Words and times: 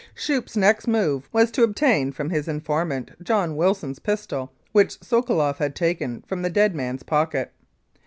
Schoeppe 0.15 0.49
's 0.49 0.57
next 0.57 0.87
move 0.87 1.29
was 1.31 1.51
to 1.51 1.61
obtain 1.61 2.11
from 2.11 2.31
his 2.31 2.47
in 2.47 2.59
formant 2.59 3.09
John 3.21 3.55
Wilson's 3.55 3.99
pistol, 3.99 4.51
which 4.71 4.99
Sokoloff 4.99 5.57
had 5.57 5.75
taken 5.75 6.23
from 6.25 6.41
the 6.41 6.49
dead 6.49 6.73
man's 6.73 7.03
pocket. 7.03 7.51